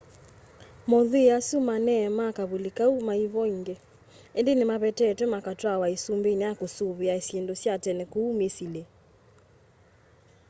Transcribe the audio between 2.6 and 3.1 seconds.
kau